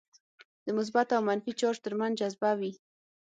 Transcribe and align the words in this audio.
د 0.65 0.67
مثبت 0.77 1.07
او 1.15 1.21
منفي 1.29 1.51
چارج 1.59 1.77
ترمنځ 1.85 2.13
جذبه 2.19 2.51
وي. 2.59 2.71